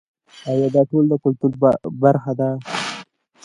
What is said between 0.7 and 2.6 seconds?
دا ټول د کلتور برخه ده؟